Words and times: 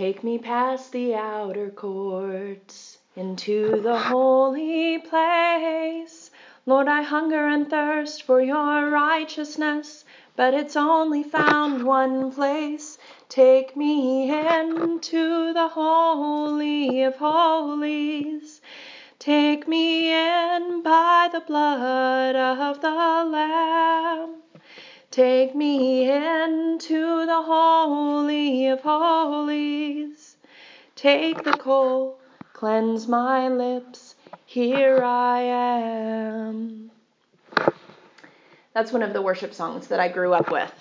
Take 0.00 0.24
me 0.24 0.38
past 0.38 0.92
the 0.92 1.14
outer 1.14 1.68
courts 1.68 2.96
into 3.16 3.82
the 3.82 3.98
holy 3.98 4.96
place. 4.96 6.30
Lord, 6.64 6.88
I 6.88 7.02
hunger 7.02 7.46
and 7.46 7.68
thirst 7.68 8.22
for 8.22 8.40
your 8.40 8.88
righteousness, 8.88 10.06
but 10.36 10.54
it's 10.54 10.74
only 10.74 11.22
found 11.22 11.84
one 11.84 12.32
place. 12.32 12.96
Take 13.28 13.76
me 13.76 14.30
into 14.30 15.52
the 15.52 15.68
holy 15.68 17.02
of 17.02 17.16
holies. 17.16 18.62
Take 19.18 19.68
me 19.68 20.14
in 20.14 20.82
by 20.82 21.28
the 21.30 21.40
blood 21.40 22.36
of 22.36 22.80
the 22.80 22.88
Lamb. 22.88 24.39
Take 25.10 25.56
me 25.56 26.08
into 26.08 27.26
the 27.26 27.42
holy 27.42 28.68
of 28.68 28.80
holies. 28.82 30.36
Take 30.94 31.42
the 31.42 31.50
coal, 31.50 32.20
cleanse 32.52 33.08
my 33.08 33.48
lips. 33.48 34.14
Here 34.46 35.02
I 35.02 35.40
am. 35.40 36.92
That's 38.72 38.92
one 38.92 39.02
of 39.02 39.12
the 39.12 39.20
worship 39.20 39.52
songs 39.52 39.88
that 39.88 39.98
I 39.98 40.06
grew 40.06 40.32
up 40.32 40.48
with, 40.48 40.72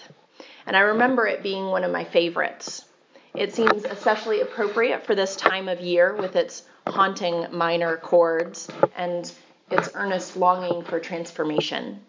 and 0.68 0.78
I 0.78 0.82
remember 0.82 1.26
it 1.26 1.42
being 1.42 1.66
one 1.66 1.84
of 1.84 1.92
my 1.92 2.04
favorites. 2.04 2.86
It 3.34 3.56
seems 3.56 3.84
especially 3.84 4.42
appropriate 4.42 5.08
for 5.08 5.16
this 5.16 5.36
time 5.36 5.68
of 5.68 5.80
year 5.80 6.16
with 6.16 6.36
its 6.36 6.66
haunting 6.86 7.48
minor 7.52 7.98
chords 7.98 8.68
and 8.96 9.32
its 9.72 9.90
earnest 9.96 10.38
longing 10.38 10.84
for 10.84 11.00
transformation. 11.00 12.02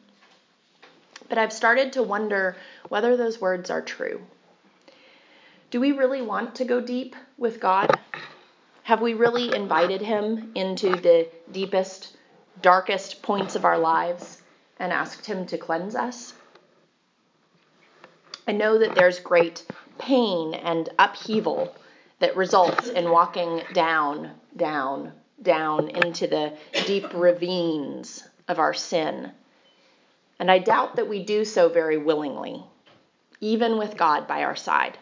But 1.31 1.39
I've 1.39 1.53
started 1.53 1.93
to 1.93 2.03
wonder 2.03 2.57
whether 2.89 3.17
those 3.17 3.41
words 3.41 3.71
are 3.71 3.81
true. 3.81 4.21
Do 5.71 5.79
we 5.79 5.93
really 5.93 6.21
want 6.21 6.57
to 6.57 6.65
go 6.65 6.81
deep 6.81 7.15
with 7.39 7.61
God? 7.61 8.01
Have 8.83 9.01
we 9.01 9.15
really 9.15 9.55
invited 9.55 10.01
Him 10.01 10.51
into 10.57 10.97
the 10.97 11.29
deepest, 11.53 12.17
darkest 12.61 13.23
points 13.23 13.55
of 13.55 13.65
our 13.65 13.79
lives 13.79 14.43
and 14.81 14.93
asked 14.93 15.25
Him 15.25 15.47
to 15.47 15.57
cleanse 15.57 15.95
us? 15.95 16.35
I 18.49 18.51
know 18.51 18.79
that 18.79 18.97
there's 18.97 19.21
great 19.21 19.65
pain 20.01 20.55
and 20.55 20.89
upheaval 20.99 21.73
that 22.19 22.37
results 22.37 22.89
in 22.89 23.09
walking 23.09 23.63
down, 23.73 24.33
down, 24.57 25.13
down 25.41 25.91
into 25.91 26.27
the 26.27 26.59
deep 26.87 27.15
ravines 27.15 28.25
of 28.49 28.59
our 28.59 28.75
sin 28.75 29.31
and 30.41 30.51
I 30.51 30.59
doubt 30.59 30.97
that 30.97 31.09
we 31.09 31.23
do 31.23 31.45
so 31.45 31.69
very 31.69 31.99
willingly, 31.99 32.65
even 33.41 33.77
with 33.77 33.99
God 33.99 34.27
by 34.27 34.43
our 34.43 34.57
side. 34.57 34.97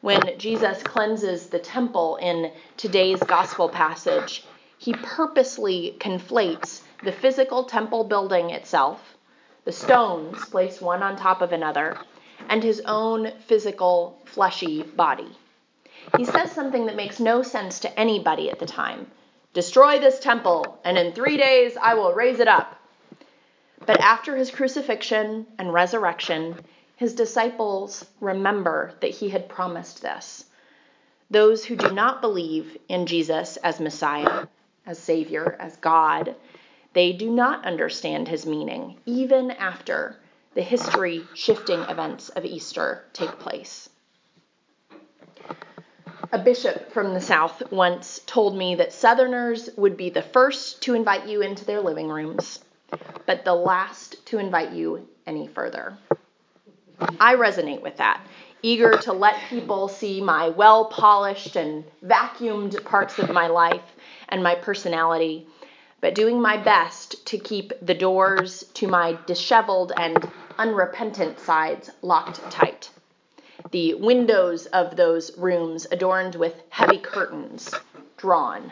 When 0.00 0.38
Jesus 0.38 0.82
cleanses 0.82 1.48
the 1.48 1.58
temple 1.58 2.16
in 2.16 2.52
today's 2.76 3.20
gospel 3.20 3.68
passage, 3.68 4.44
he 4.78 4.94
purposely 4.94 5.96
conflates 5.98 6.82
the 7.02 7.12
physical 7.12 7.64
temple 7.64 8.04
building 8.04 8.50
itself, 8.50 9.16
the 9.64 9.72
stones 9.72 10.42
placed 10.46 10.80
one 10.80 11.02
on 11.02 11.16
top 11.16 11.42
of 11.42 11.52
another, 11.52 11.98
and 12.48 12.62
his 12.62 12.80
own 12.86 13.32
physical 13.46 14.22
fleshy 14.24 14.82
body. 14.84 15.36
He 16.16 16.24
says 16.24 16.52
something 16.52 16.86
that 16.86 16.96
makes 16.96 17.20
no 17.20 17.42
sense 17.42 17.80
to 17.80 18.00
anybody 18.00 18.50
at 18.50 18.60
the 18.60 18.66
time 18.66 19.06
Destroy 19.52 19.98
this 19.98 20.20
temple, 20.20 20.78
and 20.84 20.96
in 20.96 21.12
three 21.12 21.36
days 21.36 21.76
I 21.76 21.94
will 21.94 22.12
raise 22.14 22.38
it 22.38 22.46
up. 22.46 22.79
But 23.86 24.00
after 24.00 24.36
his 24.36 24.50
crucifixion 24.50 25.46
and 25.58 25.72
resurrection, 25.72 26.56
his 26.96 27.14
disciples 27.14 28.04
remember 28.20 28.92
that 29.00 29.10
he 29.10 29.30
had 29.30 29.48
promised 29.48 30.02
this. 30.02 30.44
Those 31.30 31.64
who 31.64 31.76
do 31.76 31.90
not 31.90 32.20
believe 32.20 32.76
in 32.88 33.06
Jesus 33.06 33.56
as 33.58 33.80
Messiah, 33.80 34.46
as 34.84 34.98
Savior, 34.98 35.56
as 35.58 35.76
God, 35.76 36.34
they 36.92 37.12
do 37.12 37.30
not 37.30 37.64
understand 37.64 38.28
his 38.28 38.44
meaning, 38.44 38.98
even 39.06 39.50
after 39.52 40.16
the 40.54 40.62
history 40.62 41.24
shifting 41.34 41.80
events 41.80 42.28
of 42.30 42.44
Easter 42.44 43.04
take 43.12 43.38
place. 43.38 43.88
A 46.32 46.38
bishop 46.38 46.92
from 46.92 47.14
the 47.14 47.20
South 47.20 47.72
once 47.72 48.20
told 48.26 48.56
me 48.56 48.74
that 48.74 48.92
Southerners 48.92 49.70
would 49.76 49.96
be 49.96 50.10
the 50.10 50.22
first 50.22 50.82
to 50.82 50.94
invite 50.94 51.26
you 51.26 51.40
into 51.40 51.64
their 51.64 51.80
living 51.80 52.08
rooms 52.08 52.58
but 53.26 53.44
the 53.44 53.54
last 53.54 54.24
to 54.26 54.38
invite 54.38 54.72
you 54.72 55.08
any 55.26 55.46
further. 55.46 55.96
I 57.18 57.34
resonate 57.34 57.82
with 57.82 57.96
that, 57.96 58.20
eager 58.62 58.98
to 58.98 59.12
let 59.12 59.40
people 59.48 59.88
see 59.88 60.20
my 60.20 60.48
well 60.48 60.86
polished 60.86 61.56
and 61.56 61.84
vacuumed 62.04 62.84
parts 62.84 63.18
of 63.18 63.30
my 63.30 63.46
life 63.46 63.96
and 64.28 64.42
my 64.42 64.54
personality, 64.54 65.46
but 66.00 66.14
doing 66.14 66.40
my 66.40 66.56
best 66.56 67.26
to 67.26 67.38
keep 67.38 67.72
the 67.82 67.94
doors 67.94 68.64
to 68.74 68.88
my 68.88 69.18
disheveled 69.26 69.92
and 69.96 70.30
unrepentant 70.58 71.38
sides 71.38 71.90
locked 72.02 72.38
tight. 72.50 72.90
The 73.70 73.94
windows 73.94 74.66
of 74.66 74.96
those 74.96 75.36
rooms 75.36 75.86
adorned 75.90 76.34
with 76.34 76.54
heavy 76.70 76.98
curtains 76.98 77.72
drawn 78.16 78.70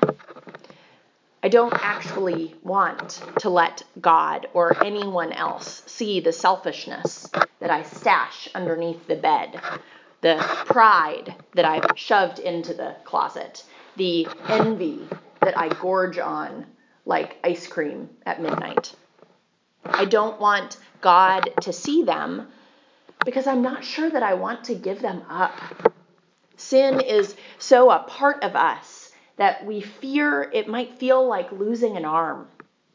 I 1.40 1.48
don't 1.48 1.74
actually 1.74 2.56
want 2.64 3.22
to 3.38 3.48
let 3.48 3.84
God 4.00 4.48
or 4.54 4.84
anyone 4.84 5.32
else 5.32 5.84
see 5.86 6.18
the 6.18 6.32
selfishness 6.32 7.28
that 7.60 7.70
I 7.70 7.84
stash 7.84 8.48
underneath 8.56 9.06
the 9.06 9.14
bed, 9.14 9.60
the 10.20 10.36
pride 10.66 11.36
that 11.54 11.64
I've 11.64 11.96
shoved 11.96 12.40
into 12.40 12.74
the 12.74 12.96
closet, 13.04 13.62
the 13.96 14.26
envy 14.48 15.08
that 15.40 15.56
I 15.56 15.68
gorge 15.68 16.18
on 16.18 16.66
like 17.06 17.38
ice 17.44 17.68
cream 17.68 18.08
at 18.26 18.42
midnight. 18.42 18.92
I 19.84 20.06
don't 20.06 20.40
want 20.40 20.76
God 21.00 21.50
to 21.62 21.72
see 21.72 22.02
them 22.02 22.48
because 23.24 23.46
I'm 23.46 23.62
not 23.62 23.84
sure 23.84 24.10
that 24.10 24.24
I 24.24 24.34
want 24.34 24.64
to 24.64 24.74
give 24.74 25.00
them 25.00 25.22
up. 25.28 25.56
Sin 26.56 27.00
is 27.00 27.36
so 27.58 27.90
a 27.90 28.00
part 28.00 28.42
of 28.42 28.56
us 28.56 28.97
that 29.38 29.64
we 29.64 29.80
fear 29.80 30.50
it 30.52 30.68
might 30.68 30.98
feel 30.98 31.26
like 31.26 31.50
losing 31.50 31.96
an 31.96 32.04
arm 32.04 32.46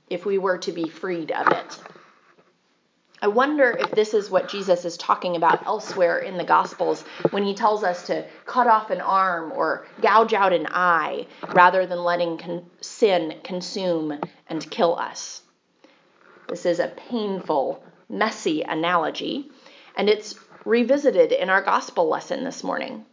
if 0.09 0.25
we 0.25 0.37
were 0.37 0.59
to 0.59 0.71
be 0.71 0.87
freed 0.87 1.31
of 1.31 1.47
it. 1.47 1.79
I 3.21 3.27
wonder 3.27 3.71
if 3.71 3.91
this 3.91 4.13
is 4.13 4.29
what 4.29 4.49
Jesus 4.49 4.83
is 4.83 4.97
talking 4.97 5.37
about 5.37 5.65
elsewhere 5.65 6.19
in 6.19 6.37
the 6.37 6.43
Gospels 6.43 7.03
when 7.31 7.43
he 7.43 7.53
tells 7.53 7.81
us 7.81 8.07
to 8.07 8.25
cut 8.45 8.67
off 8.67 8.89
an 8.89 8.99
arm 8.99 9.53
or 9.53 9.87
gouge 10.01 10.33
out 10.33 10.51
an 10.51 10.67
eye 10.69 11.25
rather 11.53 11.85
than 11.85 12.03
letting 12.03 12.37
con- 12.37 12.69
sin 12.81 13.39
consume 13.41 14.19
and 14.49 14.69
kill 14.69 14.97
us. 14.99 15.41
This 16.49 16.65
is 16.65 16.79
a 16.79 16.89
painful, 17.09 17.81
messy 18.09 18.61
analogy, 18.61 19.49
and 19.95 20.09
it's 20.09 20.35
revisited 20.65 21.31
in 21.31 21.49
our 21.49 21.61
Gospel 21.61 22.09
lesson 22.09 22.43
this 22.43 22.61
morning. 22.61 23.05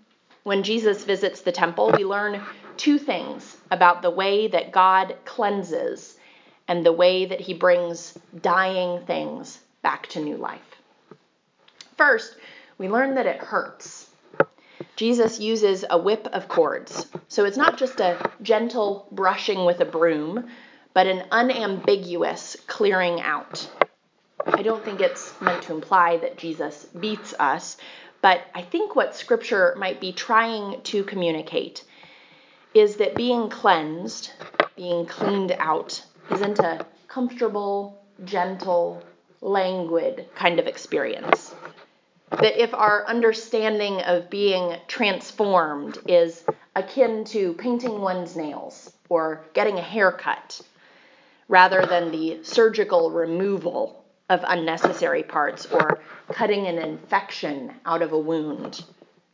When 0.43 0.65
Jesus 0.65 1.05
visits 1.05 1.43
the 1.43 1.53
temple, 1.53 1.93
we 1.97 2.05
learn 2.05 2.43
two 2.81 2.99
things 2.99 3.59
about 3.71 4.01
the 4.01 4.11
way 4.11 4.49
that 4.49 4.73
God 4.73 5.15
cleanses 5.27 6.17
and 6.67 6.85
the 6.85 6.93
way 6.93 7.27
that 7.27 7.41
he 7.41 7.53
brings 7.53 8.19
dying 8.41 9.05
things 9.05 9.59
back 9.83 10.07
to 10.09 10.21
new 10.21 10.39
life. 10.39 10.81
First, 11.99 12.37
we 12.79 12.89
learn 12.89 13.17
that 13.17 13.27
it 13.27 13.37
hurts. 13.37 14.09
Jesus 14.97 15.39
uses 15.39 15.85
a 15.91 15.99
whip 15.99 16.27
of 16.33 16.49
cords. 16.49 17.07
So 17.29 17.45
it's 17.45 17.59
not 17.59 17.77
just 17.77 18.01
a 18.01 18.31
gentle 18.41 19.07
brushing 19.13 19.67
with 19.67 19.81
a 19.81 19.85
broom, 19.85 20.49
but 20.95 21.07
an 21.07 21.25
unambiguous 21.31 22.57
clearing 22.67 23.21
out. 23.21 23.69
I 24.47 24.63
don't 24.63 24.83
think 24.83 25.03
it's 25.03 25.39
meant 25.43 25.65
to 25.65 25.75
imply 25.75 26.17
that 26.17 26.39
Jesus 26.39 26.87
beats 26.99 27.35
us, 27.39 27.77
but 28.23 28.41
I 28.55 28.63
think 28.63 28.97
what 28.97 29.15
Scripture 29.15 29.75
might 29.79 30.01
be 30.01 30.13
trying 30.13 30.81
to 30.85 31.05
communicate 31.05 31.85
is 32.75 32.97
that 32.97 33.15
being 33.15 33.49
cleansed, 33.49 34.31
being 34.77 35.07
cleaned 35.07 35.53
out, 35.59 36.05
isn't 36.31 36.59
a 36.59 36.87
comfortable, 37.09 38.03
gentle, 38.25 39.03
languid 39.41 40.27
kind 40.35 40.59
of 40.59 40.67
experience. 40.67 41.55
That 42.31 42.63
if 42.63 42.73
our 42.75 43.05
understanding 43.07 44.01
of 44.03 44.31
being 44.31 44.77
transformed 44.87 45.99
is 46.07 46.45
akin 46.77 47.25
to 47.27 47.55
painting 47.55 48.01
one's 48.01 48.37
nails 48.37 48.93
or 49.09 49.45
getting 49.53 49.79
a 49.79 49.83
haircut, 49.83 50.61
rather 51.49 51.85
than 51.85 52.13
the 52.13 52.39
surgical 52.45 53.11
removal 53.11 54.05
of 54.29 54.45
unnecessary 54.47 55.25
parts 55.25 55.67
or 55.67 55.99
cutting 56.33 56.69
an 56.69 56.79
infection 56.79 57.73
out 57.85 58.03
of 58.03 58.13
a 58.13 58.19
wound, 58.19 58.85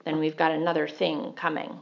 then 0.06 0.18
we've 0.18 0.36
got 0.36 0.52
another 0.52 0.88
thing 0.88 1.34
coming. 1.34 1.78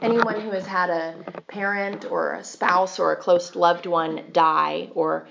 Anyone 0.00 0.40
who 0.40 0.50
has 0.52 0.66
had 0.66 0.90
a 0.90 1.14
parent 1.48 2.04
or 2.04 2.34
a 2.34 2.44
spouse 2.44 2.98
or 2.98 3.12
a 3.12 3.16
close 3.16 3.56
loved 3.56 3.86
one 3.86 4.24
die 4.32 4.90
or 4.94 5.26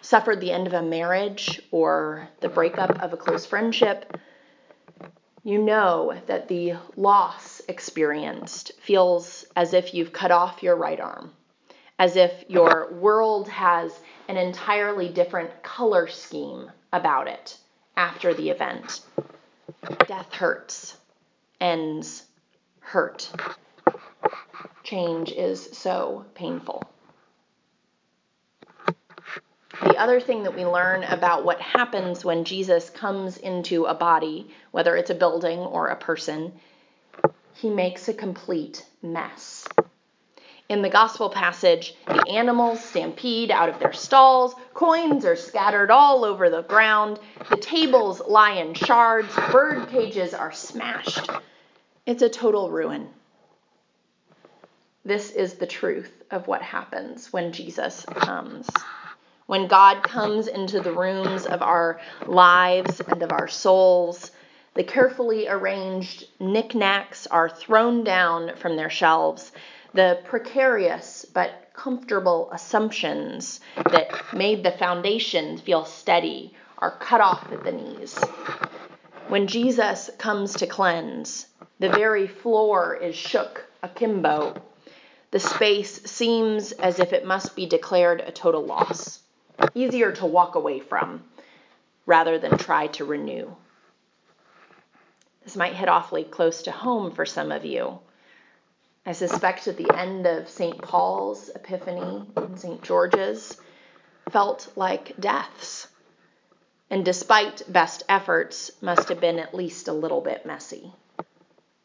suffered 0.00 0.40
the 0.40 0.52
end 0.52 0.68
of 0.68 0.74
a 0.74 0.82
marriage 0.82 1.60
or 1.72 2.28
the 2.40 2.48
breakup 2.48 3.02
of 3.02 3.12
a 3.12 3.16
close 3.16 3.46
friendship 3.46 4.16
You 5.44 5.58
know 5.58 6.14
that 6.26 6.46
the 6.46 6.74
loss 6.96 7.60
experienced 7.66 8.72
feels 8.80 9.44
as 9.56 9.74
if 9.74 9.92
you've 9.92 10.12
cut 10.12 10.30
off 10.30 10.62
your 10.62 10.76
right 10.76 11.00
arm, 11.00 11.32
as 11.98 12.14
if 12.14 12.44
your 12.48 12.92
world 12.92 13.48
has 13.48 13.98
an 14.28 14.36
entirely 14.36 15.08
different 15.08 15.64
color 15.64 16.06
scheme 16.06 16.70
about 16.92 17.26
it 17.26 17.58
after 17.96 18.32
the 18.32 18.50
event. 18.50 19.00
Death 20.06 20.32
hurts, 20.32 20.96
ends 21.60 22.22
hurt. 22.78 23.28
Change 24.82 25.32
is 25.32 25.70
so 25.72 26.24
painful. 26.34 26.82
The 29.82 29.96
other 29.96 30.20
thing 30.20 30.44
that 30.44 30.54
we 30.54 30.64
learn 30.64 31.02
about 31.04 31.44
what 31.44 31.60
happens 31.60 32.24
when 32.24 32.44
Jesus 32.44 32.90
comes 32.90 33.36
into 33.38 33.86
a 33.86 33.94
body, 33.94 34.50
whether 34.70 34.96
it's 34.96 35.10
a 35.10 35.14
building 35.14 35.58
or 35.58 35.88
a 35.88 35.96
person, 35.96 36.52
he 37.54 37.70
makes 37.70 38.08
a 38.08 38.14
complete 38.14 38.86
mess. 39.02 39.66
In 40.68 40.82
the 40.82 40.88
gospel 40.88 41.28
passage, 41.28 41.94
the 42.06 42.24
animals 42.30 42.82
stampede 42.82 43.50
out 43.50 43.68
of 43.68 43.78
their 43.78 43.92
stalls, 43.92 44.54
coins 44.72 45.24
are 45.24 45.36
scattered 45.36 45.90
all 45.90 46.24
over 46.24 46.48
the 46.48 46.62
ground, 46.62 47.18
the 47.50 47.56
tables 47.56 48.22
lie 48.26 48.52
in 48.52 48.74
shards, 48.74 49.34
bird 49.50 49.88
cages 49.88 50.32
are 50.32 50.52
smashed. 50.52 51.28
It's 52.06 52.22
a 52.22 52.28
total 52.28 52.70
ruin. 52.70 53.08
This 55.04 55.32
is 55.32 55.54
the 55.54 55.66
truth 55.66 56.12
of 56.30 56.46
what 56.46 56.62
happens 56.62 57.32
when 57.32 57.50
Jesus 57.50 58.04
comes. 58.04 58.70
When 59.46 59.66
God 59.66 60.04
comes 60.04 60.46
into 60.46 60.80
the 60.80 60.92
rooms 60.92 61.44
of 61.44 61.60
our 61.60 62.00
lives 62.26 63.00
and 63.00 63.20
of 63.20 63.32
our 63.32 63.48
souls, 63.48 64.30
the 64.74 64.84
carefully 64.84 65.48
arranged 65.48 66.28
knickknacks 66.38 67.26
are 67.26 67.48
thrown 67.48 68.04
down 68.04 68.54
from 68.54 68.76
their 68.76 68.90
shelves. 68.90 69.50
The 69.92 70.20
precarious 70.24 71.26
but 71.34 71.50
comfortable 71.74 72.48
assumptions 72.52 73.58
that 73.90 74.32
made 74.32 74.62
the 74.62 74.70
foundation 74.70 75.58
feel 75.58 75.84
steady 75.84 76.54
are 76.78 76.96
cut 76.98 77.20
off 77.20 77.50
at 77.50 77.64
the 77.64 77.72
knees. 77.72 78.16
When 79.26 79.48
Jesus 79.48 80.10
comes 80.18 80.54
to 80.54 80.66
cleanse, 80.68 81.48
the 81.80 81.88
very 81.88 82.28
floor 82.28 82.94
is 82.94 83.16
shook 83.16 83.64
akimbo. 83.82 84.62
The 85.32 85.40
space 85.40 86.02
seems 86.02 86.72
as 86.72 87.00
if 87.00 87.14
it 87.14 87.24
must 87.24 87.56
be 87.56 87.64
declared 87.64 88.20
a 88.20 88.30
total 88.30 88.64
loss 88.64 89.18
easier 89.74 90.12
to 90.12 90.26
walk 90.26 90.54
away 90.56 90.78
from 90.78 91.24
rather 92.04 92.38
than 92.38 92.58
try 92.58 92.88
to 92.88 93.06
renew. 93.06 93.56
This 95.42 95.56
might 95.56 95.72
hit 95.72 95.88
awfully 95.88 96.24
close 96.24 96.62
to 96.62 96.70
home 96.70 97.12
for 97.12 97.24
some 97.24 97.50
of 97.50 97.64
you. 97.64 97.98
I 99.06 99.12
suspect 99.12 99.66
at 99.68 99.78
the 99.78 99.90
end 99.96 100.26
of 100.26 100.50
St. 100.50 100.80
Paul's 100.82 101.48
Epiphany 101.48 102.26
and 102.36 102.60
St. 102.60 102.82
George's 102.82 103.58
felt 104.30 104.70
like 104.76 105.18
deaths, 105.18 105.88
and 106.90 107.06
despite 107.06 107.62
best 107.72 108.02
efforts, 108.06 108.70
must 108.82 109.08
have 109.08 109.20
been 109.20 109.38
at 109.38 109.54
least 109.54 109.88
a 109.88 109.94
little 109.94 110.20
bit 110.20 110.44
messy. 110.44 110.92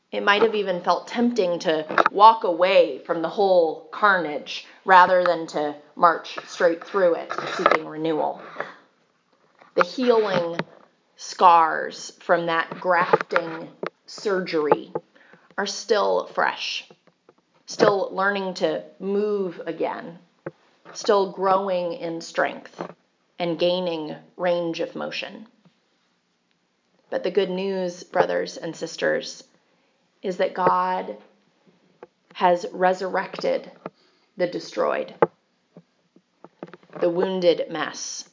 It 0.09 0.23
might 0.23 0.41
have 0.41 0.55
even 0.55 0.81
felt 0.81 1.07
tempting 1.07 1.59
to 1.59 2.05
walk 2.11 2.45
away 2.45 2.99
from 2.99 3.21
the 3.21 3.29
whole 3.29 3.89
carnage 3.91 4.65
rather 4.85 5.23
than 5.23 5.47
to 5.47 5.75
march 5.95 6.39
straight 6.47 6.85
through 6.85 7.15
it, 7.15 7.31
seeking 7.55 7.85
renewal. 7.85 8.41
The 9.75 9.83
healing 9.83 10.59
scars 11.17 12.11
from 12.21 12.45
that 12.45 12.79
grafting 12.79 13.69
surgery 14.05 14.93
are 15.57 15.65
still 15.65 16.27
fresh, 16.27 16.89
still 17.65 18.09
learning 18.13 18.53
to 18.55 18.83
move 18.99 19.61
again, 19.65 20.19
still 20.93 21.33
growing 21.33 21.91
in 21.91 22.21
strength 22.21 22.81
and 23.39 23.59
gaining 23.59 24.15
range 24.37 24.79
of 24.79 24.95
motion. 24.95 25.47
But 27.09 27.23
the 27.23 27.31
good 27.31 27.49
news, 27.49 28.03
brothers 28.03 28.55
and 28.55 28.73
sisters, 28.73 29.43
is 30.27 30.37
that 30.37 30.53
God 30.53 31.17
has 32.33 32.65
resurrected 32.73 33.71
the 34.35 34.45
destroyed, 34.45 35.15
the 36.99 37.09
wounded 37.09 37.71
mess, 37.71 38.29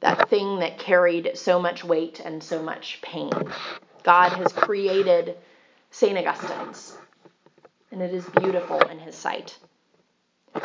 that 0.00 0.30
thing 0.30 0.60
that 0.60 0.78
carried 0.78 1.32
so 1.34 1.60
much 1.60 1.82
weight 1.82 2.20
and 2.20 2.42
so 2.42 2.62
much 2.62 3.00
pain. 3.02 3.32
God 4.04 4.30
has 4.32 4.52
created 4.52 5.36
St. 5.90 6.16
Augustine's, 6.16 6.96
and 7.90 8.00
it 8.00 8.14
is 8.14 8.24
beautiful 8.40 8.78
in 8.78 9.00
his 9.00 9.16
sight. 9.16 9.58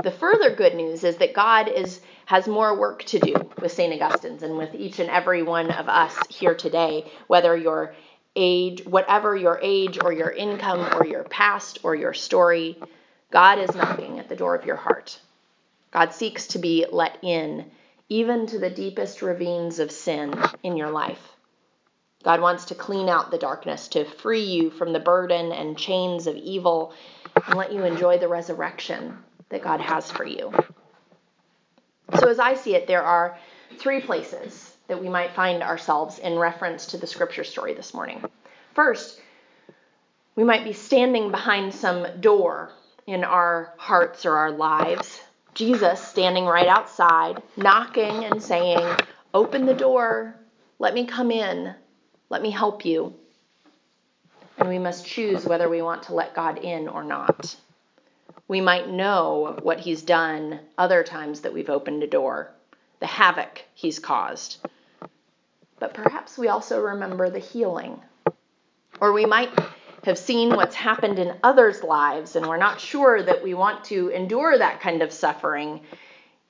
The 0.03 0.11
further 0.11 0.55
good 0.55 0.75
news 0.75 1.03
is 1.03 1.17
that 1.17 1.33
God 1.33 1.67
is 1.67 1.99
has 2.25 2.47
more 2.47 2.79
work 2.79 3.03
to 3.05 3.19
do 3.19 3.33
with 3.61 3.73
St. 3.73 3.93
Augustine's 3.93 4.43
and 4.43 4.57
with 4.57 4.73
each 4.73 4.99
and 4.99 5.09
every 5.09 5.43
one 5.43 5.69
of 5.69 5.89
us 5.89 6.17
here 6.29 6.55
today, 6.55 7.11
whether 7.27 7.57
you're 7.57 7.93
age, 8.35 8.85
whatever 8.85 9.35
your 9.35 9.59
age 9.61 9.99
or 10.01 10.13
your 10.13 10.29
income 10.29 10.87
or 10.97 11.05
your 11.05 11.23
past 11.23 11.79
or 11.83 11.95
your 11.95 12.13
story, 12.13 12.77
God 13.31 13.59
is 13.59 13.75
knocking 13.75 14.19
at 14.19 14.29
the 14.29 14.35
door 14.35 14.55
of 14.55 14.65
your 14.65 14.75
heart. 14.75 15.19
God 15.91 16.13
seeks 16.13 16.47
to 16.47 16.59
be 16.59 16.85
let 16.91 17.17
in, 17.21 17.69
even 18.09 18.47
to 18.47 18.59
the 18.59 18.69
deepest 18.69 19.21
ravines 19.21 19.79
of 19.79 19.91
sin 19.91 20.33
in 20.63 20.77
your 20.77 20.89
life. 20.89 21.21
God 22.23 22.39
wants 22.39 22.65
to 22.65 22.75
clean 22.75 23.09
out 23.09 23.31
the 23.31 23.37
darkness, 23.37 23.87
to 23.89 24.05
free 24.05 24.43
you 24.43 24.69
from 24.69 24.93
the 24.93 24.99
burden 24.99 25.51
and 25.51 25.77
chains 25.77 26.27
of 26.27 26.35
evil, 26.35 26.93
and 27.47 27.55
let 27.55 27.73
you 27.73 27.83
enjoy 27.83 28.19
the 28.19 28.27
resurrection 28.27 29.17
that 29.49 29.63
God 29.63 29.81
has 29.81 30.09
for 30.11 30.25
you. 30.25 30.53
So, 32.19 32.27
as 32.27 32.39
I 32.39 32.55
see 32.55 32.75
it, 32.75 32.87
there 32.87 33.03
are 33.03 33.37
three 33.77 34.01
places 34.01 34.70
that 34.87 35.01
we 35.01 35.09
might 35.09 35.33
find 35.33 35.63
ourselves 35.63 36.19
in 36.19 36.37
reference 36.37 36.87
to 36.87 36.97
the 36.97 37.07
scripture 37.07 37.43
story 37.43 37.73
this 37.73 37.93
morning. 37.93 38.23
First, 38.73 39.19
we 40.35 40.43
might 40.43 40.63
be 40.63 40.73
standing 40.73 41.31
behind 41.31 41.73
some 41.73 42.19
door 42.19 42.71
in 43.07 43.23
our 43.23 43.73
hearts 43.77 44.25
or 44.25 44.35
our 44.37 44.51
lives. 44.51 45.21
Jesus 45.53 46.01
standing 46.01 46.45
right 46.45 46.67
outside, 46.67 47.41
knocking 47.57 48.25
and 48.25 48.41
saying, 48.41 48.97
Open 49.33 49.65
the 49.65 49.73
door, 49.73 50.35
let 50.79 50.93
me 50.93 51.05
come 51.05 51.31
in, 51.31 51.73
let 52.29 52.41
me 52.41 52.49
help 52.49 52.85
you. 52.85 53.13
And 54.57 54.69
we 54.69 54.79
must 54.79 55.05
choose 55.05 55.45
whether 55.45 55.69
we 55.69 55.81
want 55.81 56.03
to 56.03 56.13
let 56.13 56.35
God 56.35 56.57
in 56.59 56.87
or 56.87 57.03
not. 57.03 57.55
We 58.47 58.61
might 58.61 58.89
know 58.89 59.57
what 59.63 59.79
He's 59.79 60.01
done 60.01 60.59
other 60.77 61.03
times 61.03 61.41
that 61.41 61.53
we've 61.53 61.69
opened 61.69 62.03
a 62.03 62.07
door, 62.07 62.51
the 62.99 63.07
havoc 63.07 63.61
He's 63.73 63.99
caused 63.99 64.57
but 65.81 65.95
perhaps 65.95 66.37
we 66.37 66.47
also 66.47 66.79
remember 66.79 67.31
the 67.31 67.39
healing. 67.39 67.99
Or 69.01 69.11
we 69.11 69.25
might 69.25 69.49
have 70.05 70.17
seen 70.17 70.55
what's 70.55 70.75
happened 70.75 71.17
in 71.17 71.39
others' 71.41 71.83
lives 71.83 72.35
and 72.35 72.45
we're 72.45 72.57
not 72.57 72.79
sure 72.79 73.21
that 73.23 73.43
we 73.43 73.55
want 73.55 73.83
to 73.85 74.09
endure 74.09 74.59
that 74.59 74.79
kind 74.79 75.01
of 75.01 75.11
suffering, 75.11 75.81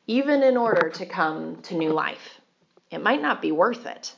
even 0.06 0.44
in 0.44 0.58
order 0.58 0.90
to 0.90 1.06
come 1.06 1.62
to 1.64 1.76
new 1.76 1.94
life. 1.94 2.42
It 2.92 3.02
might 3.02 3.22
not 3.22 3.42
be 3.42 3.54
worth 3.54 3.86
it. 3.86 4.14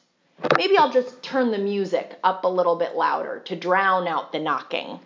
Maybe 0.58 0.79
I'll 0.79 0.91
just 0.91 1.22
turn 1.22 1.51
the 1.51 1.60
music 1.60 2.17
up 2.24 2.43
a 2.43 2.50
little 2.50 2.75
bit 2.75 2.96
louder 2.96 3.39
to 3.46 3.55
drown 3.55 4.08
out 4.08 4.32
the 4.32 4.39
knocking. 4.39 5.00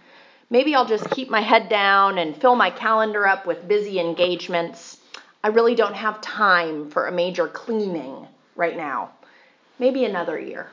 Maybe 0.49 0.73
I'll 0.73 0.87
just 0.87 1.09
keep 1.09 1.29
my 1.29 1.41
head 1.41 1.67
down 1.67 2.17
and 2.17 2.39
fill 2.39 2.55
my 2.55 2.69
calendar 2.69 3.27
up 3.27 3.45
with 3.45 3.67
busy 3.67 3.99
engagements. 3.99 5.01
I 5.43 5.49
really 5.49 5.75
don't 5.75 5.95
have 5.95 6.21
time 6.21 6.89
for 6.91 7.07
a 7.07 7.11
major 7.11 7.49
cleaning 7.49 8.25
right 8.55 8.77
now 8.77 9.11
maybe 9.79 10.05
another 10.05 10.39
year. 10.39 10.69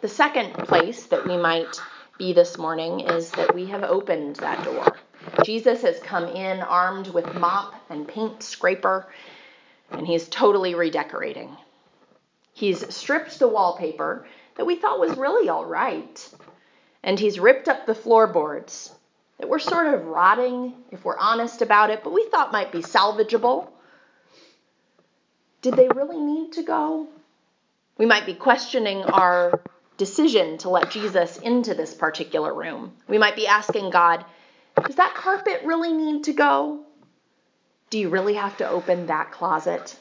The 0.00 0.08
second 0.08 0.52
place 0.54 1.06
that 1.06 1.26
we 1.26 1.36
might 1.36 1.80
be 2.18 2.32
this 2.32 2.58
morning 2.58 3.00
is 3.00 3.30
that 3.32 3.54
we 3.54 3.66
have 3.66 3.82
opened 3.82 4.36
that 4.36 4.64
door. 4.64 4.96
Jesus 5.44 5.82
has 5.82 5.98
come 6.00 6.24
in 6.24 6.60
armed 6.60 7.08
with 7.08 7.34
mop 7.34 7.74
and 7.88 8.06
paint 8.06 8.42
scraper, 8.42 9.06
and 9.90 10.06
he's 10.06 10.28
totally 10.28 10.74
redecorating. 10.74 11.56
He's 12.52 12.94
stripped 12.94 13.38
the 13.38 13.48
wallpaper 13.48 14.26
that 14.56 14.66
we 14.66 14.76
thought 14.76 15.00
was 15.00 15.16
really 15.16 15.48
all 15.48 15.64
right, 15.64 16.30
and 17.02 17.18
he's 17.18 17.40
ripped 17.40 17.68
up 17.68 17.86
the 17.86 17.94
floorboards 17.94 18.94
that 19.38 19.48
were 19.48 19.58
sort 19.58 19.92
of 19.92 20.06
rotting, 20.06 20.74
if 20.90 21.04
we're 21.04 21.18
honest 21.18 21.62
about 21.62 21.90
it, 21.90 22.04
but 22.04 22.12
we 22.12 22.28
thought 22.28 22.52
might 22.52 22.70
be 22.70 22.82
salvageable. 22.82 23.68
Did 25.62 25.74
they 25.74 25.88
really 25.88 26.20
need 26.20 26.52
to 26.52 26.62
go? 26.62 27.08
We 27.98 28.06
might 28.06 28.26
be 28.26 28.34
questioning 28.34 29.02
our 29.04 29.60
decision 29.96 30.58
to 30.58 30.68
let 30.68 30.90
Jesus 30.90 31.38
into 31.38 31.74
this 31.74 31.94
particular 31.94 32.52
room. 32.52 32.92
We 33.08 33.18
might 33.18 33.36
be 33.36 33.46
asking 33.46 33.90
God, 33.90 34.24
does 34.84 34.96
that 34.96 35.14
carpet 35.14 35.62
really 35.64 35.92
need 35.92 36.24
to 36.24 36.32
go? 36.32 36.80
Do 37.90 37.98
you 37.98 38.08
really 38.08 38.34
have 38.34 38.56
to 38.58 38.68
open 38.68 39.06
that 39.06 39.32
closet? 39.32 39.96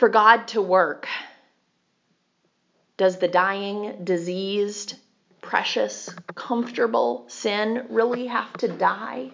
for 0.00 0.08
God 0.08 0.48
to 0.48 0.62
work, 0.62 1.06
does 2.96 3.18
the 3.18 3.28
dying, 3.28 4.02
diseased, 4.02 4.94
precious, 5.42 6.08
comfortable 6.34 7.26
sin 7.28 7.84
really 7.90 8.26
have 8.28 8.50
to 8.54 8.68
die? 8.68 9.32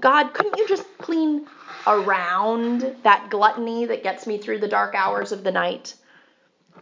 God, 0.00 0.34
couldn't 0.34 0.58
you 0.58 0.68
just 0.68 0.86
clean 0.98 1.46
around 1.86 2.96
that 3.02 3.30
gluttony 3.30 3.86
that 3.86 4.02
gets 4.02 4.26
me 4.26 4.38
through 4.38 4.58
the 4.58 4.68
dark 4.68 4.94
hours 4.94 5.32
of 5.32 5.44
the 5.44 5.52
night? 5.52 5.94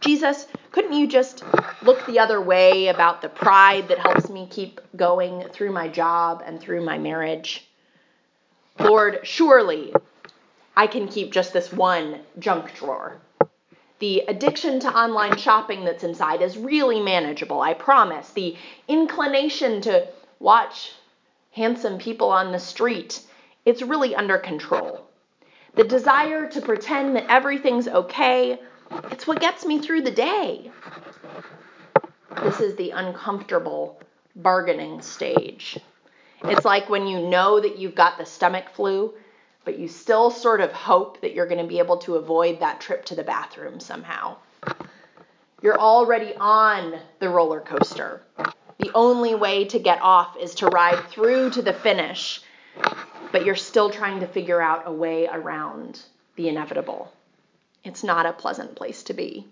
Jesus, 0.01 0.47
couldn't 0.71 0.93
you 0.93 1.07
just 1.07 1.43
look 1.81 2.05
the 2.05 2.19
other 2.19 2.41
way 2.41 2.87
about 2.87 3.21
the 3.21 3.29
pride 3.29 3.87
that 3.87 3.99
helps 3.99 4.29
me 4.29 4.47
keep 4.49 4.81
going 4.95 5.47
through 5.53 5.71
my 5.71 5.87
job 5.87 6.43
and 6.45 6.59
through 6.59 6.83
my 6.83 6.97
marriage? 6.97 7.65
Lord, 8.79 9.19
surely 9.23 9.93
I 10.75 10.87
can 10.87 11.07
keep 11.07 11.31
just 11.31 11.53
this 11.53 11.71
one 11.71 12.19
junk 12.39 12.75
drawer. 12.75 13.17
The 13.99 14.23
addiction 14.27 14.81
to 14.81 14.89
online 14.89 15.37
shopping 15.37 15.85
that's 15.85 16.03
inside 16.03 16.41
is 16.41 16.57
really 16.57 16.99
manageable, 16.99 17.61
I 17.61 17.73
promise. 17.73 18.29
The 18.31 18.57
inclination 18.89 19.79
to 19.81 20.09
watch 20.39 20.91
handsome 21.55 21.97
people 21.97 22.29
on 22.29 22.51
the 22.51 22.59
street, 22.59 23.21
it's 23.63 23.81
really 23.81 24.13
under 24.13 24.37
control. 24.37 25.07
The 25.75 25.85
desire 25.85 26.49
to 26.49 26.61
pretend 26.61 27.15
that 27.15 27.29
everything's 27.29 27.87
okay, 27.87 28.59
it's 29.11 29.25
what 29.25 29.39
gets 29.39 29.65
me 29.65 29.79
through 29.79 30.01
the 30.01 30.11
day. 30.11 30.69
This 32.43 32.59
is 32.59 32.75
the 32.75 32.91
uncomfortable 32.91 33.99
bargaining 34.35 35.01
stage. 35.01 35.79
It's 36.43 36.65
like 36.65 36.89
when 36.89 37.07
you 37.07 37.27
know 37.27 37.59
that 37.61 37.77
you've 37.77 37.95
got 37.95 38.17
the 38.17 38.25
stomach 38.25 38.69
flu, 38.73 39.13
but 39.63 39.79
you 39.79 39.87
still 39.87 40.29
sort 40.29 40.59
of 40.59 40.71
hope 40.73 41.21
that 41.21 41.33
you're 41.33 41.47
going 41.47 41.61
to 41.61 41.67
be 41.67 41.79
able 41.79 41.97
to 41.99 42.15
avoid 42.15 42.59
that 42.59 42.81
trip 42.81 43.05
to 43.05 43.15
the 43.15 43.23
bathroom 43.23 43.79
somehow. 43.79 44.35
You're 45.61 45.79
already 45.79 46.35
on 46.35 46.99
the 47.19 47.29
roller 47.29 47.61
coaster. 47.61 48.21
The 48.77 48.91
only 48.93 49.35
way 49.35 49.65
to 49.65 49.79
get 49.79 50.01
off 50.01 50.35
is 50.37 50.55
to 50.55 50.67
ride 50.67 51.07
through 51.07 51.51
to 51.51 51.61
the 51.61 51.73
finish, 51.73 52.41
but 53.31 53.45
you're 53.45 53.55
still 53.55 53.89
trying 53.89 54.19
to 54.19 54.27
figure 54.27 54.61
out 54.61 54.83
a 54.85 54.91
way 54.91 55.27
around 55.27 56.01
the 56.35 56.49
inevitable. 56.49 57.11
It's 57.83 58.03
not 58.03 58.25
a 58.25 58.33
pleasant 58.33 58.75
place 58.75 59.03
to 59.03 59.13
be. 59.13 59.47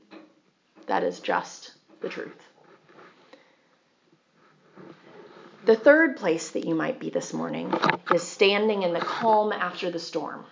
That 0.87 1.03
is 1.03 1.19
just 1.19 1.71
the 2.01 2.09
truth. 2.09 2.37
The 5.65 5.75
third 5.77 6.17
place 6.17 6.49
that 6.51 6.65
you 6.65 6.75
might 6.75 6.99
be 6.99 7.09
this 7.09 7.31
morning 7.31 7.73
is 8.13 8.21
standing 8.21 8.83
in 8.83 8.91
the 8.91 8.99
calm 8.99 9.53
after 9.53 9.89
the 9.89 9.99
storm, 9.99 10.43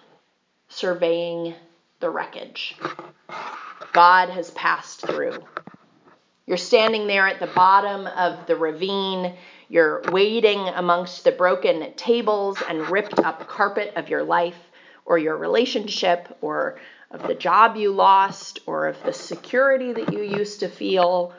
surveying 0.70 1.54
the 2.00 2.10
wreckage. 2.10 2.78
God 3.92 4.30
has 4.30 4.52
passed 4.52 5.06
through. 5.06 5.44
You're 6.52 6.58
standing 6.58 7.08
there 7.08 7.28
at 7.28 7.40
the 7.40 7.48
bottom 7.48 8.08
of 8.08 8.46
the 8.46 8.58
ravine. 8.58 9.36
You're 9.70 10.02
wading 10.12 10.60
amongst 10.60 11.24
the 11.24 11.32
broken 11.32 11.94
tables 11.94 12.62
and 12.68 12.90
ripped 12.90 13.20
up 13.20 13.48
carpet 13.48 13.94
of 13.96 14.10
your 14.10 14.24
life 14.24 14.58
or 15.06 15.18
your 15.18 15.38
relationship 15.38 16.38
or 16.42 16.78
of 17.10 17.26
the 17.26 17.36
job 17.36 17.78
you 17.78 17.94
lost 17.94 18.60
or 18.66 18.88
of 18.88 19.02
the 19.06 19.14
security 19.14 19.94
that 19.94 20.12
you 20.12 20.24
used 20.24 20.60
to 20.60 20.68
feel 20.68 21.34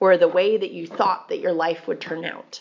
or 0.00 0.16
the 0.16 0.26
way 0.26 0.56
that 0.56 0.72
you 0.72 0.88
thought 0.88 1.28
that 1.28 1.38
your 1.38 1.52
life 1.52 1.86
would 1.86 2.00
turn 2.00 2.24
out. 2.24 2.60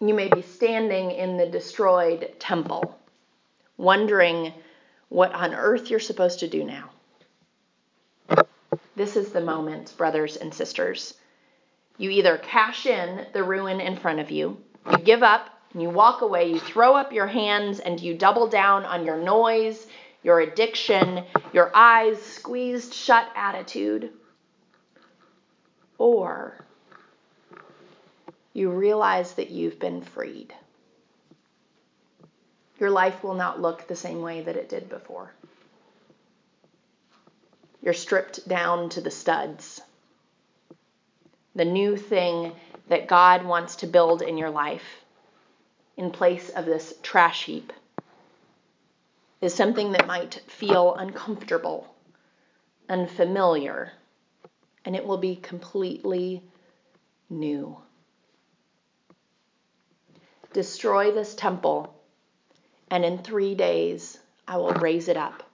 You 0.00 0.12
may 0.12 0.28
be 0.28 0.42
standing 0.42 1.12
in 1.12 1.38
the 1.38 1.46
destroyed 1.46 2.34
temple, 2.38 2.94
wondering 3.78 4.52
what 5.08 5.32
on 5.32 5.54
earth 5.54 5.88
you're 5.88 5.98
supposed 5.98 6.40
to 6.40 6.46
do 6.46 6.62
now. 6.62 6.90
This 9.00 9.16
is 9.16 9.32
the 9.32 9.40
moment, 9.40 9.96
brothers 9.96 10.36
and 10.36 10.52
sisters. 10.52 11.14
You 11.96 12.10
either 12.10 12.36
cash 12.36 12.84
in 12.84 13.26
the 13.32 13.42
ruin 13.42 13.80
in 13.80 13.96
front 13.96 14.20
of 14.20 14.30
you, 14.30 14.58
you 14.90 14.98
give 14.98 15.22
up, 15.22 15.48
and 15.72 15.80
you 15.80 15.88
walk 15.88 16.20
away, 16.20 16.50
you 16.50 16.60
throw 16.60 16.94
up 16.96 17.10
your 17.10 17.26
hands, 17.26 17.80
and 17.80 17.98
you 17.98 18.14
double 18.14 18.46
down 18.46 18.84
on 18.84 19.06
your 19.06 19.16
noise, 19.16 19.86
your 20.22 20.40
addiction, 20.40 21.24
your 21.54 21.74
eyes 21.74 22.20
squeezed 22.20 22.92
shut 22.92 23.26
attitude. 23.34 24.10
Or 25.96 26.62
you 28.52 28.68
realize 28.68 29.32
that 29.32 29.48
you've 29.48 29.78
been 29.78 30.02
freed. 30.02 30.52
Your 32.78 32.90
life 32.90 33.24
will 33.24 33.32
not 33.32 33.62
look 33.62 33.88
the 33.88 33.96
same 33.96 34.20
way 34.20 34.42
that 34.42 34.56
it 34.56 34.68
did 34.68 34.90
before. 34.90 35.32
You're 37.82 37.94
stripped 37.94 38.46
down 38.46 38.90
to 38.90 39.00
the 39.00 39.10
studs. 39.10 39.80
The 41.54 41.64
new 41.64 41.96
thing 41.96 42.52
that 42.88 43.08
God 43.08 43.44
wants 43.44 43.76
to 43.76 43.86
build 43.86 44.22
in 44.22 44.36
your 44.36 44.50
life 44.50 45.04
in 45.96 46.10
place 46.10 46.48
of 46.50 46.66
this 46.66 46.94
trash 47.02 47.44
heap 47.44 47.72
is 49.40 49.54
something 49.54 49.92
that 49.92 50.06
might 50.06 50.40
feel 50.46 50.94
uncomfortable, 50.94 51.94
unfamiliar, 52.88 53.92
and 54.84 54.94
it 54.94 55.06
will 55.06 55.18
be 55.18 55.36
completely 55.36 56.42
new. 57.28 57.76
Destroy 60.52 61.12
this 61.12 61.34
temple, 61.34 61.94
and 62.90 63.04
in 63.04 63.18
three 63.18 63.54
days 63.54 64.18
I 64.46 64.56
will 64.56 64.72
raise 64.72 65.08
it 65.08 65.16
up. 65.16 65.49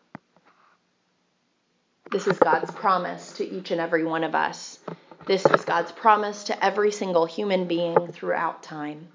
This 2.11 2.29
is 2.29 2.39
God's 2.39 2.71
promise 2.71 3.33
to 3.33 3.45
each 3.45 3.73
and 3.73 3.81
every 3.81 4.05
one 4.05 4.23
of 4.23 4.35
us. 4.35 4.79
This 5.27 5.45
is 5.45 5.65
God's 5.65 5.91
promise 5.91 6.45
to 6.45 6.65
every 6.65 6.93
single 6.93 7.27
human 7.27 7.67
being 7.67 8.13
throughout 8.13 8.63
time. 8.63 9.09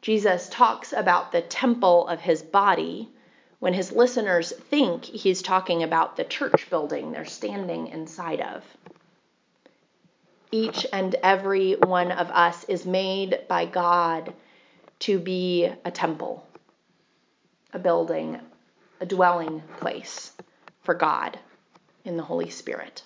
Jesus 0.00 0.48
talks 0.48 0.94
about 0.94 1.32
the 1.32 1.42
temple 1.42 2.08
of 2.08 2.20
his 2.20 2.42
body 2.42 3.10
when 3.58 3.74
his 3.74 3.92
listeners 3.92 4.52
think 4.70 5.04
he's 5.04 5.42
talking 5.42 5.82
about 5.82 6.16
the 6.16 6.24
church 6.24 6.68
building 6.70 7.12
they're 7.12 7.24
standing 7.24 7.88
inside 7.88 8.40
of 8.40 8.64
each 10.50 10.86
and 10.92 11.16
every 11.22 11.72
one 11.72 12.12
of 12.12 12.30
us 12.30 12.64
is 12.64 12.86
made 12.86 13.40
by 13.48 13.66
God 13.66 14.32
to 15.00 15.18
be 15.18 15.68
a 15.84 15.90
temple, 15.90 16.46
a 17.72 17.78
building, 17.78 18.38
a 19.00 19.06
dwelling 19.06 19.62
place 19.78 20.30
for 20.84 20.94
God 20.94 21.38
in 22.04 22.16
the 22.16 22.22
Holy 22.22 22.50
Spirit. 22.50 23.02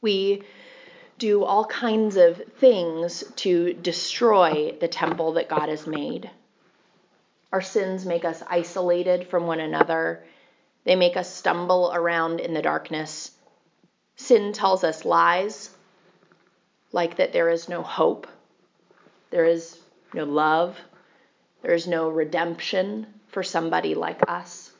We 0.00 0.42
do 1.18 1.44
all 1.44 1.64
kinds 1.66 2.16
of 2.16 2.42
things 2.58 3.22
to 3.36 3.74
destroy 3.74 4.74
the 4.80 4.88
temple 4.88 5.34
that 5.34 5.48
God 5.48 5.68
has 5.68 5.86
made. 5.86 6.28
Our 7.52 7.60
sins 7.60 8.04
make 8.04 8.24
us 8.24 8.42
isolated 8.48 9.28
from 9.28 9.46
one 9.46 9.60
another. 9.60 10.24
They 10.84 10.96
make 10.96 11.16
us 11.16 11.32
stumble 11.32 11.92
around 11.94 12.40
in 12.40 12.54
the 12.54 12.62
darkness. 12.62 13.30
Sin 14.16 14.52
tells 14.52 14.82
us 14.82 15.04
lies 15.04 15.70
like 16.92 17.16
that 17.16 17.32
there 17.32 17.50
is 17.50 17.68
no 17.68 17.82
hope, 17.82 18.26
there 19.30 19.44
is 19.44 19.78
no 20.12 20.24
love, 20.24 20.76
there 21.62 21.74
is 21.74 21.86
no 21.86 22.08
redemption 22.08 23.06
for 23.28 23.42
somebody 23.42 23.94
like 23.94 24.20
us. 24.28 24.72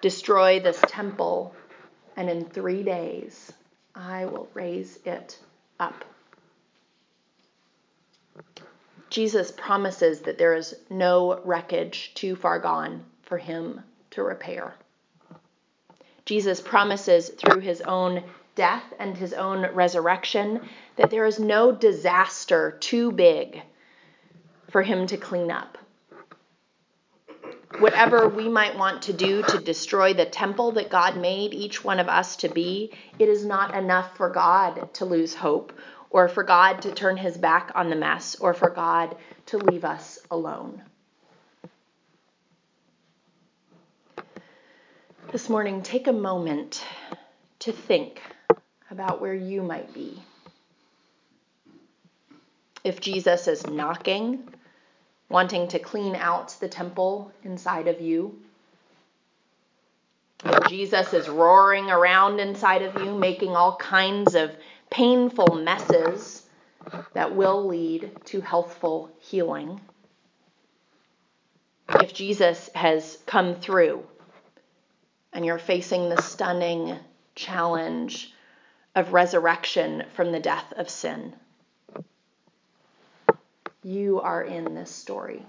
Destroy 0.00 0.60
this 0.60 0.80
temple, 0.86 1.54
and 2.16 2.30
in 2.30 2.44
three 2.44 2.82
days 2.82 3.52
I 3.94 4.24
will 4.24 4.48
raise 4.54 4.98
it 5.04 5.38
up. 5.78 6.04
Jesus 9.10 9.50
promises 9.50 10.20
that 10.20 10.38
there 10.38 10.54
is 10.54 10.74
no 10.88 11.40
wreckage 11.44 12.12
too 12.14 12.36
far 12.36 12.58
gone 12.60 13.04
for 13.22 13.36
him 13.36 13.80
to 14.10 14.22
repair. 14.22 14.74
Jesus 16.24 16.60
promises 16.60 17.28
through 17.28 17.60
his 17.60 17.80
own 17.80 18.22
death 18.54 18.84
and 18.98 19.16
his 19.16 19.32
own 19.32 19.66
resurrection, 19.74 20.60
that 20.96 21.10
there 21.10 21.26
is 21.26 21.40
no 21.40 21.72
disaster 21.72 22.76
too 22.80 23.10
big 23.10 23.62
for 24.70 24.82
him 24.82 25.06
to 25.08 25.16
clean 25.16 25.50
up. 25.50 25.76
Whatever 27.80 28.28
we 28.28 28.46
might 28.50 28.76
want 28.76 29.00
to 29.02 29.14
do 29.14 29.42
to 29.42 29.58
destroy 29.58 30.12
the 30.12 30.26
temple 30.26 30.72
that 30.72 30.90
God 30.90 31.16
made 31.16 31.54
each 31.54 31.82
one 31.82 31.98
of 31.98 32.08
us 32.08 32.36
to 32.36 32.50
be, 32.50 32.92
it 33.18 33.26
is 33.26 33.42
not 33.42 33.74
enough 33.74 34.18
for 34.18 34.28
God 34.28 34.92
to 34.94 35.06
lose 35.06 35.34
hope, 35.34 35.72
or 36.10 36.28
for 36.28 36.42
God 36.42 36.82
to 36.82 36.92
turn 36.92 37.16
his 37.16 37.38
back 37.38 37.72
on 37.74 37.88
the 37.88 37.96
mess, 37.96 38.36
or 38.36 38.52
for 38.52 38.68
God 38.68 39.16
to 39.46 39.56
leave 39.56 39.86
us 39.86 40.18
alone. 40.30 40.82
This 45.32 45.48
morning, 45.48 45.80
take 45.80 46.06
a 46.06 46.12
moment 46.12 46.84
to 47.60 47.72
think 47.72 48.20
about 48.90 49.22
where 49.22 49.32
you 49.32 49.62
might 49.62 49.94
be. 49.94 50.22
If 52.84 53.00
Jesus 53.00 53.48
is 53.48 53.66
knocking 53.66 54.52
wanting 55.30 55.68
to 55.68 55.78
clean 55.78 56.14
out 56.14 56.54
the 56.60 56.68
temple 56.68 57.32
inside 57.44 57.88
of 57.88 58.00
you. 58.00 58.38
Jesus 60.68 61.14
is 61.14 61.28
roaring 61.28 61.90
around 61.90 62.40
inside 62.40 62.82
of 62.82 63.02
you, 63.02 63.14
making 63.14 63.54
all 63.54 63.76
kinds 63.76 64.34
of 64.34 64.50
painful 64.90 65.54
messes 65.54 66.42
that 67.14 67.34
will 67.34 67.66
lead 67.66 68.10
to 68.26 68.40
healthful 68.40 69.10
healing. 69.20 69.80
If 72.00 72.12
Jesus 72.12 72.70
has 72.74 73.18
come 73.26 73.54
through 73.56 74.02
and 75.32 75.44
you're 75.44 75.58
facing 75.58 76.08
the 76.08 76.22
stunning 76.22 76.96
challenge 77.34 78.32
of 78.94 79.12
resurrection 79.12 80.04
from 80.14 80.32
the 80.32 80.40
death 80.40 80.72
of 80.76 80.88
sin. 80.90 81.34
You 83.82 84.20
are 84.20 84.42
in 84.42 84.74
this 84.74 84.90
story. 84.90 85.42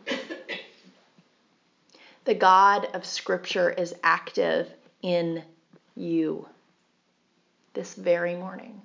The 2.24 2.36
God 2.36 2.88
of 2.94 3.04
Scripture 3.04 3.70
is 3.70 3.96
active 4.04 4.70
in 5.02 5.44
you 5.96 6.48
this 7.74 7.96
very 7.96 8.36
morning. 8.36 8.82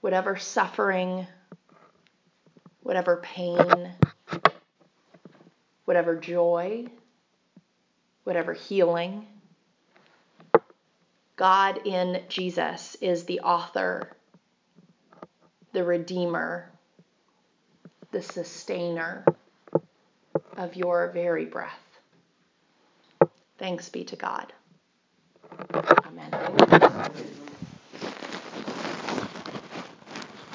Whatever 0.00 0.36
suffering, 0.36 1.26
whatever 2.82 3.18
pain, 3.18 3.92
whatever 5.84 6.16
joy, 6.16 6.86
whatever 8.24 8.52
healing, 8.52 9.26
God 11.36 11.86
in 11.86 12.22
Jesus 12.28 12.96
is 13.00 13.24
the 13.24 13.40
author, 13.40 14.15
the 15.76 15.84
redeemer, 15.84 16.72
the 18.10 18.22
sustainer 18.22 19.26
of 20.56 20.74
your 20.74 21.10
very 21.12 21.44
breath. 21.44 22.00
Thanks 23.58 23.90
be 23.90 24.02
to 24.04 24.16
God. 24.16 24.54
Amen. 26.06 26.56